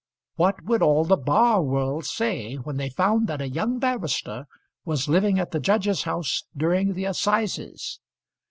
[0.35, 4.47] What would all the bar world say when they found that a young barrister
[4.83, 7.99] was living at the judge's house during the assizes?